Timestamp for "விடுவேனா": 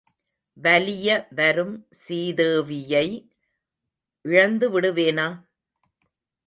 4.71-5.27